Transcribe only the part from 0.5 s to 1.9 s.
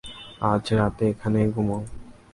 আজ রাতে এখানেই ঘুমাও।